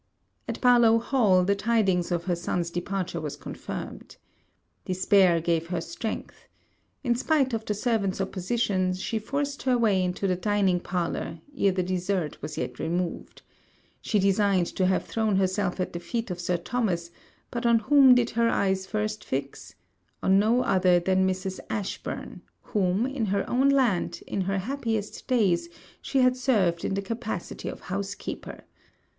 [0.47, 4.17] At Barlowe Hall, the tidings of her son's departure was confirmed.
[4.83, 6.47] Despair gave her strength.
[7.03, 11.71] In spite of the servants' opposition, she forced her way into the dining parlour, ere
[11.71, 13.43] the dessert was yet removed.
[14.01, 17.11] She designed to have thrown herself at the feet of Sir Thomas;
[17.51, 19.75] but on whom did her eye first fix?
[20.23, 21.59] on no other than Mrs.
[21.69, 25.69] Ashburn, whom, in her own land, in her happiest days,
[26.01, 28.63] she had served in the capacity of housekeeper.